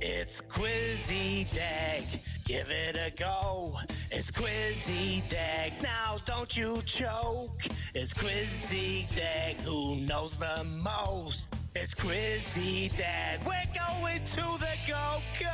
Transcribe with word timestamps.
It's 0.00 0.40
Quizzy 0.42 1.44
Dag, 1.54 2.04
give 2.44 2.70
it 2.70 2.96
a 2.96 3.10
go. 3.16 3.74
It's 4.10 4.30
Quizzy 4.30 5.28
Dag, 5.28 5.72
now 5.82 6.18
don't 6.24 6.56
you 6.56 6.80
choke. 6.84 7.66
It's 7.94 8.14
Quizzy 8.14 9.14
Dag, 9.14 9.56
who 9.56 9.96
knows 9.96 10.36
the 10.36 10.64
most? 10.82 11.48
It's 11.74 11.94
Quizzy 11.94 12.96
Dag, 12.96 13.40
we're 13.44 13.72
going 13.74 14.24
to 14.24 14.58
the 14.58 14.76
Go 14.86 15.20
Go! 15.38 15.50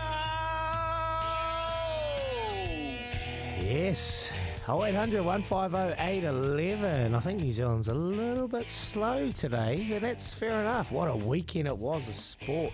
Yes. 3.61 4.31
0800 4.69 5.23
150 5.23 6.03
811. 6.03 7.15
I 7.15 7.21
think 7.21 7.41
New 7.41 7.53
Zealand's 7.53 7.87
a 7.87 7.95
little 7.95 8.49
bit 8.49 8.69
slow 8.69 9.31
today, 9.31 9.87
but 9.89 10.03
that's 10.03 10.35
fair 10.35 10.61
enough. 10.61 10.91
What 10.91 11.09
a 11.09 11.15
weekend 11.15 11.69
it 11.69 11.79
was 11.79 12.09
of 12.09 12.17
sport. 12.17 12.73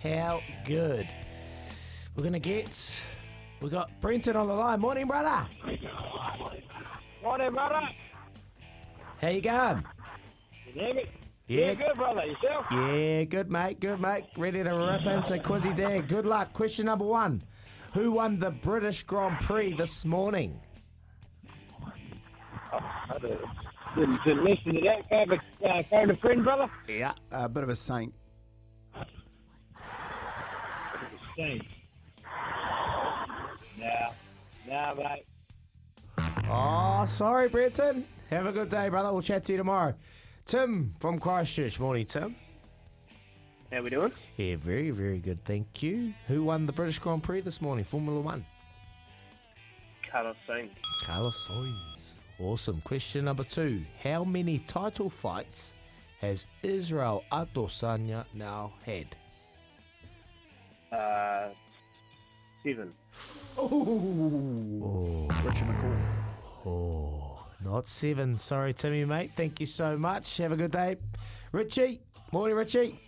How 0.00 0.40
good. 0.64 1.08
We're 2.14 2.22
going 2.22 2.34
to 2.34 2.38
get. 2.38 3.02
We 3.60 3.68
got 3.68 3.90
Brenton 4.00 4.36
on 4.36 4.46
the 4.46 4.54
line. 4.54 4.78
Morning, 4.78 5.08
brother. 5.08 5.48
Morning, 7.20 7.52
brother. 7.52 7.80
How 9.20 9.28
you 9.28 9.40
going? 9.40 9.84
You 10.66 10.72
hear 10.72 10.94
me? 10.94 11.04
Yeah. 11.48 11.74
good, 11.74 11.96
brother. 11.96 12.22
Yourself? 12.26 12.66
Yeah, 12.70 13.24
good, 13.24 13.50
mate. 13.50 13.80
Good, 13.80 14.00
mate. 14.00 14.26
Ready 14.36 14.62
to 14.62 14.70
rip 14.70 15.04
into 15.04 15.38
Quizzy 15.38 15.74
Dag. 15.74 16.06
Good 16.06 16.26
luck. 16.26 16.52
Question 16.52 16.86
number 16.86 17.06
one 17.06 17.42
Who 17.94 18.12
won 18.12 18.38
the 18.38 18.52
British 18.52 19.02
Grand 19.02 19.40
Prix 19.40 19.74
this 19.74 20.04
morning? 20.04 20.60
I 23.10 23.18
didn't, 23.18 24.24
didn't 24.24 24.44
listen 24.44 24.74
to 24.74 24.80
that. 24.82 25.08
Favorite, 25.08 25.40
uh, 25.64 25.82
favorite 25.82 26.20
friend, 26.20 26.42
brother? 26.42 26.70
Yeah. 26.88 27.12
A 27.30 27.48
bit 27.48 27.62
of 27.62 27.68
a 27.68 27.76
saint. 27.76 28.14
Saints. 31.36 31.66
Now, 33.78 34.14
now, 34.68 34.94
mate. 34.94 35.26
Oh, 36.48 37.04
sorry, 37.06 37.48
Brenton. 37.48 38.04
Have 38.30 38.46
a 38.46 38.52
good 38.52 38.68
day, 38.68 38.88
brother. 38.88 39.12
We'll 39.12 39.22
chat 39.22 39.44
to 39.44 39.52
you 39.52 39.58
tomorrow. 39.58 39.94
Tim 40.46 40.94
from 41.00 41.18
Christchurch. 41.18 41.78
Morning, 41.80 42.06
Tim. 42.06 42.36
How 43.72 43.82
we 43.82 43.90
doing? 43.90 44.12
Yeah, 44.36 44.56
very, 44.56 44.90
very 44.90 45.18
good. 45.18 45.44
Thank 45.44 45.82
you. 45.82 46.14
Who 46.28 46.44
won 46.44 46.66
the 46.66 46.72
British 46.72 46.98
Grand 47.00 47.22
Prix 47.22 47.40
this 47.40 47.60
morning? 47.60 47.84
Formula 47.84 48.20
One. 48.20 48.46
Carlos 50.10 50.36
Sainz. 50.48 50.70
Carlos 51.04 51.48
Sainz. 51.50 52.13
Awesome. 52.40 52.80
Question 52.80 53.26
number 53.26 53.44
two. 53.44 53.82
How 54.02 54.24
many 54.24 54.58
title 54.58 55.08
fights 55.08 55.72
has 56.20 56.46
Israel 56.62 57.22
Adesanya 57.30 58.24
now 58.34 58.72
had? 58.84 59.14
Uh, 60.90 61.50
seven. 62.64 62.92
Oh, 63.56 65.28
Richard 65.44 65.68
McCaw. 65.68 66.00
oh, 66.66 67.46
not 67.64 67.86
seven. 67.86 68.38
Sorry, 68.38 68.72
Timmy, 68.72 69.04
mate. 69.04 69.32
Thank 69.36 69.60
you 69.60 69.66
so 69.66 69.96
much. 69.96 70.36
Have 70.38 70.52
a 70.52 70.56
good 70.56 70.72
day. 70.72 70.96
Richie. 71.52 72.00
Morning, 72.32 72.56
Richie. 72.56 73.00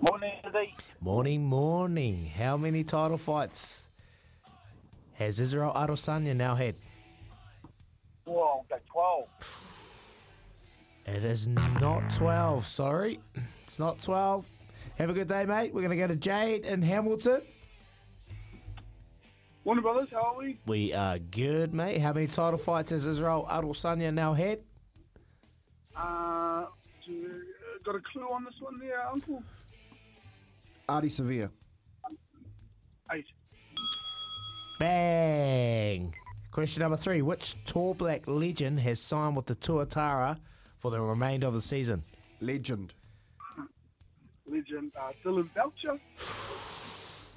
Morning, 0.00 0.32
Andy. 0.44 0.74
Morning, 1.00 1.44
morning. 1.44 2.26
How 2.26 2.56
many 2.56 2.84
title 2.84 3.18
fights 3.18 3.82
has 5.14 5.40
Israel 5.40 5.72
Adesanya 5.74 6.36
now 6.36 6.54
had? 6.54 6.76
Whoa, 9.18 9.28
got 9.28 9.40
12. 11.06 11.16
It 11.16 11.24
is 11.24 11.48
not 11.48 12.10
12, 12.10 12.66
sorry. 12.66 13.20
It's 13.64 13.78
not 13.78 14.00
12. 14.00 14.48
Have 14.98 15.10
a 15.10 15.12
good 15.12 15.28
day, 15.28 15.44
mate. 15.44 15.72
We're 15.72 15.82
going 15.82 15.90
to 15.90 15.96
go 15.96 16.06
to 16.06 16.16
Jade 16.16 16.64
in 16.64 16.82
Hamilton. 16.82 17.42
Morning, 19.64 19.82
brothers. 19.82 20.08
How 20.12 20.34
are 20.34 20.38
we? 20.38 20.58
We 20.66 20.92
are 20.92 21.18
good, 21.18 21.74
mate. 21.74 21.98
How 21.98 22.12
many 22.12 22.26
title 22.26 22.58
fights 22.58 22.90
has 22.90 23.06
Israel 23.06 23.46
Adesanya 23.50 24.12
now 24.12 24.34
had? 24.34 24.60
Uh, 25.96 26.00
uh, 26.00 26.66
got 27.84 27.94
a 27.94 28.00
clue 28.12 28.28
on 28.32 28.44
this 28.44 28.54
one 28.60 28.78
there, 28.78 29.06
Uncle? 29.08 29.42
Artie 30.88 31.08
Sevilla. 31.08 31.50
Eight. 33.12 33.26
Bang! 34.78 36.14
Question 36.58 36.80
number 36.80 36.96
three. 36.96 37.22
Which 37.22 37.54
tall 37.66 37.94
black 37.94 38.26
legend 38.26 38.80
has 38.80 38.98
signed 38.98 39.36
with 39.36 39.46
the 39.46 39.54
Tuatara 39.54 40.36
for 40.80 40.90
the 40.90 41.00
remainder 41.00 41.46
of 41.46 41.54
the 41.54 41.60
season? 41.60 42.02
Legend. 42.40 42.94
Legend 44.44 44.90
uh, 45.00 45.12
Dylan 45.24 45.48
Belcher. 45.54 46.00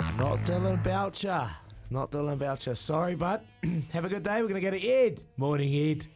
Not 0.17 0.43
Dillon 0.43 0.81
Boucher. 0.81 1.47
Not 1.91 2.09
Dillon 2.09 2.39
Boucher. 2.39 2.73
Sorry, 2.73 3.13
bud. 3.13 3.41
Have 3.93 4.05
a 4.05 4.09
good 4.09 4.23
day. 4.23 4.41
We're 4.41 4.47
going 4.47 4.59
to 4.59 4.71
go 4.71 4.71
to 4.71 4.87
Ed. 4.87 5.21
Morning, 5.37 5.71
Ed. 5.71 6.07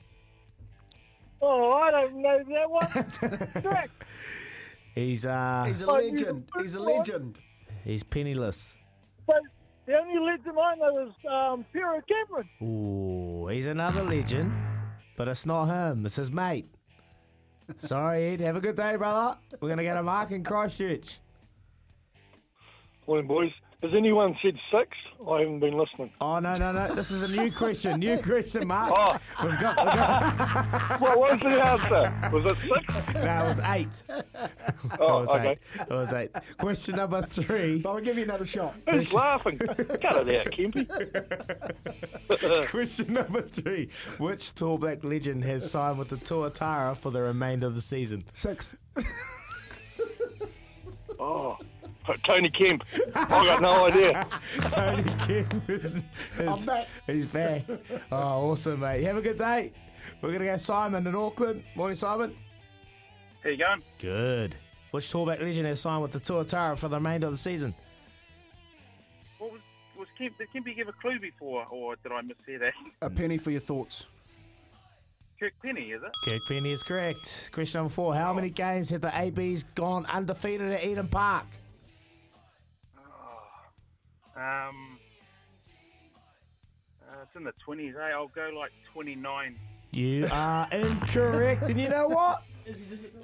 Oh, 1.44 1.74
I 1.74 1.92
don't 1.92 2.24
know 2.24 2.40
that 2.44 3.62
one. 3.62 3.88
He's 4.96 5.28
uh 5.28 5.66
He's 5.68 5.84
a 5.84 5.84
he's 5.84 5.84
a 5.84 5.92
legend. 5.92 6.50
He's 6.58 6.74
a 6.74 6.82
legend. 6.82 7.38
he's 7.84 8.02
penniless. 8.02 8.76
But 9.86 9.94
the 9.94 10.00
only 10.00 10.20
legend 10.20 10.58
I 10.60 10.76
know 10.76 11.08
is 11.08 11.14
um, 11.30 11.66
Pero 11.74 12.02
Cameron. 12.08 12.50
Ooh, 12.62 13.48
he's 13.48 13.68
another 13.68 14.04
legend, 14.04 14.52
but 15.18 15.28
it's 15.28 15.46
not 15.46 15.66
him. 15.66 16.06
It's 16.06 16.16
his 16.16 16.32
mate. 16.32 16.68
Sorry, 17.78 18.34
Ed. 18.34 18.42
Have 18.42 18.56
a 18.56 18.62
good 18.62 18.76
day, 18.76 18.96
brother. 18.96 19.38
We're 19.60 19.70
gonna 19.70 19.84
get 19.84 19.98
a 19.98 20.04
Mark 20.04 20.32
in 20.32 20.44
Christchurch. 20.44 21.20
Morning, 23.08 23.28
boys. 23.28 23.52
Has 23.82 23.94
anyone 23.94 24.36
said 24.42 24.58
six? 24.72 24.98
I 25.30 25.40
haven't 25.42 25.60
been 25.60 25.78
listening. 25.78 26.12
Oh 26.22 26.40
no 26.40 26.54
no 26.54 26.72
no! 26.72 26.96
This 26.96 27.12
is 27.12 27.24
a 27.24 27.42
new 27.42 27.52
question. 27.52 28.00
New 28.00 28.18
question, 28.18 28.68
Mark. 28.68 28.94
Oh. 28.98 29.18
We've 29.44 29.60
got. 29.60 29.84
We've 29.84 29.94
got 29.94 31.02
What 31.02 31.20
was 31.20 31.40
the 31.42 31.66
answer? 31.66 32.30
Was 32.32 32.46
it 32.46 32.56
six? 32.56 33.14
no, 33.14 33.46
it 33.46 33.48
was 33.48 33.60
eight. 33.60 34.04
Oh, 35.00 35.18
it 35.18 35.22
was 35.22 35.30
okay. 35.30 35.50
eight. 35.52 35.60
It 35.82 35.90
was 35.94 36.14
eight. 36.14 36.32
Question 36.58 36.96
number 36.96 37.22
three. 37.22 37.80
But 37.80 37.90
I'll 37.92 38.02
give 38.02 38.18
you 38.18 38.24
another 38.24 38.46
shot. 38.46 38.76
Who's 38.90 39.14
laughing? 39.14 39.58
Cut 39.58 40.28
it 40.28 40.48
out, 40.48 40.54
Kempy. 40.54 40.88
Question 42.70 43.14
number 43.14 43.42
three. 43.42 43.90
Which 44.18 44.56
Tall 44.56 44.78
Black 44.78 45.04
legend 45.04 45.44
has 45.44 45.70
signed 45.70 46.00
with 46.00 46.10
the 46.10 46.18
Tuatara 46.18 46.96
for 46.96 47.12
the 47.12 47.22
remainder 47.22 47.68
of 47.68 47.76
the 47.76 47.82
season? 47.82 48.24
Six. 48.34 48.76
Oh, 51.20 51.58
Tony 52.24 52.50
Kemp. 52.50 52.84
I 53.16 53.46
got 53.46 53.62
no 53.62 53.86
idea. 53.86 54.28
Tony 54.70 55.04
Kemp 55.04 55.70
is, 55.70 55.96
is 55.96 56.04
I'm 56.40 56.66
back. 56.66 56.88
He's 57.08 57.26
back. 57.26 57.64
Oh, 58.12 58.52
awesome, 58.52 58.82
mate. 58.82 59.04
Have 59.04 59.18
a 59.18 59.22
good 59.22 59.38
day. 59.38 59.72
We're 60.22 60.34
gonna 60.34 60.46
go 60.46 60.58
Simon 60.58 61.08
in 61.08 61.16
Auckland. 61.16 61.64
Morning, 61.76 61.96
Simon. 61.96 62.36
How 63.44 63.50
you 63.50 63.58
going? 63.58 63.82
Good. 64.00 64.56
Which 64.92 65.10
Tall 65.10 65.26
Black 65.26 65.40
legend 65.40 65.68
has 65.68 65.80
signed 65.80 66.02
with 66.02 66.12
the 66.12 66.20
Tuatara 66.20 66.78
for 66.78 66.90
the 66.90 66.98
remainder 66.98 67.28
of 67.28 67.34
the 67.34 67.38
season? 67.38 67.74
What 69.40 69.54
was 69.54 69.62
was 69.98 70.08
Kemp? 70.18 70.38
Did 70.38 70.48
Kempy 70.54 70.76
give 70.76 70.88
a 70.90 70.94
clue 70.94 71.20
before, 71.20 71.66
or 71.72 71.96
did 71.96 72.12
I 72.12 72.22
mishear 72.22 72.60
that? 72.60 72.74
A 73.02 73.10
penny 73.10 73.38
for 73.38 73.52
your 73.52 73.62
thoughts. 73.62 74.08
Kirk 75.40 75.54
Penney, 75.62 75.92
is 75.92 76.02
it? 76.02 76.12
Kirk 76.30 76.42
Penney 76.48 76.72
is 76.72 76.82
correct. 76.82 77.50
Question 77.52 77.80
number 77.80 77.92
four. 77.92 78.16
How 78.16 78.34
many 78.34 78.50
games 78.50 78.90
have 78.92 79.02
the 79.02 79.18
ABs 79.18 79.64
gone 79.76 80.06
undefeated 80.06 80.72
at 80.72 80.84
Eden 80.86 81.10
Park? 81.10 81.46
Um, 84.36 85.00
uh, 87.08 87.22
it's 87.24 87.36
in 87.36 87.44
the 87.44 87.54
twenties. 87.64 87.94
Hey, 87.96 88.12
I'll 88.14 88.28
go 88.28 88.50
like 88.58 88.72
twenty-nine. 88.94 89.56
You 89.92 90.28
are 90.32 90.68
incorrect. 90.72 91.64
and 91.64 91.80
you 91.80 91.88
know 91.90 92.08
what? 92.08 92.44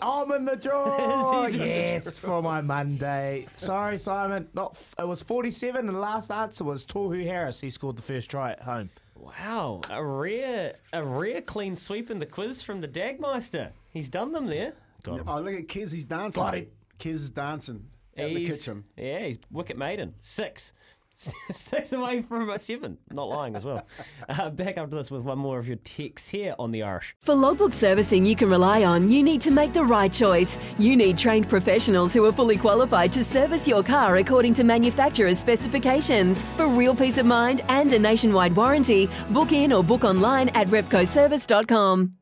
I'm 0.02 0.31
in 0.31 0.46
the 0.46 0.56
draw. 0.56 1.46
He's 1.46 1.56
in 1.56 1.60
the 1.60 1.66
yes, 1.68 2.19
for 2.19 2.42
my 2.42 2.62
Monday. 2.62 3.48
Sorry, 3.56 3.98
Simon. 3.98 4.48
Not. 4.54 4.72
F- 4.75 4.96
it 5.00 5.08
was 5.08 5.22
47, 5.24 5.88
and 5.88 5.96
the 5.96 6.00
last 6.00 6.31
answer 6.31 6.63
was 6.63 6.86
Tohu 6.86 7.25
Harris. 7.25 7.60
He 7.60 7.69
scored 7.72 7.98
the 7.98 8.04
first 8.04 8.30
try 8.30 8.52
at 8.52 8.62
home. 8.63 8.90
Wow, 9.16 9.81
a 9.90 10.04
rare, 10.04 10.75
a 10.94 11.04
rare 11.04 11.42
clean 11.42 11.75
sweep 11.75 12.10
in 12.10 12.19
the 12.19 12.25
quiz 12.25 12.62
from 12.62 12.81
the 12.81 12.88
Dagmeister. 12.88 13.72
He's 13.90 14.10
done 14.10 14.31
them 14.31 14.46
there. 14.48 14.74
Got 15.04 15.19
him. 15.22 15.25
Oh, 15.28 15.40
look 15.42 15.54
at 15.56 15.68
Kez. 15.68 15.92
He's 15.92 16.06
dancing. 16.06 16.42
Got 16.42 16.56
him. 16.56 16.68
Kez 17.00 17.08
is 17.16 17.30
dancing 17.31 17.88
in 18.16 18.34
the 18.34 18.40
He's- 18.40 18.60
kitchen. 18.63 18.84
Yeah, 18.96 19.19
he's 19.25 19.40
wicket 19.52 19.78
maiden. 19.78 20.13
Six. 20.22 20.74
Six 21.54 21.94
away 21.94 22.22
from 22.22 22.50
a 22.50 22.58
seven. 22.58 22.98
Not 23.12 23.30
lying 23.30 23.56
as 23.56 23.63
well. 23.63 23.86
Uh, 24.28 24.50
back 24.50 24.78
up 24.78 24.90
to 24.90 24.96
this 24.96 25.12
with 25.12 25.24
one 25.24 25.38
more 25.38 25.60
of 25.60 25.68
your 25.68 25.78
texts 25.78 26.30
here 26.30 26.56
on 26.58 26.72
the 26.72 26.84
Irish. 26.84 27.16
For 27.19 27.36
logbook 27.36 27.74
servicing 27.74 28.25
you 28.25 28.36
can 28.36 28.50
rely 28.50 28.84
on, 28.84 29.10
you 29.10 29.22
need 29.22 29.42
to 29.42 29.52
make 29.52 29.74
the 29.74 29.84
right 29.84 30.12
choice. 30.12 30.58
You 30.80 30.96
need 30.96 31.18
trained 31.18 31.48
professionals 31.50 32.13
who 32.13 32.25
are 32.25 32.31
fully 32.31 32.58
qualified 32.58 33.13
to 33.13 33.24
service 33.24 33.68
your 33.68 33.84
car 33.84 34.18
according 34.18 34.54
to 34.56 34.63
manufacturer's 34.63 35.40
specifications. 35.40 36.44
For 36.56 36.68
real 36.68 36.96
peace 36.96 37.18
of 37.18 37.25
mind 37.25 37.62
and 37.68 37.92
a 37.94 38.00
nationwide 38.00 38.56
warranty, 38.56 39.10
book 39.30 39.52
in 39.52 39.74
or 39.74 39.84
book 39.84 40.04
online 40.04 40.50
at 40.50 40.68
repcoservice.com. 40.68 42.13